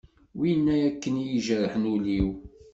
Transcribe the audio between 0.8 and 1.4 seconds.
akken i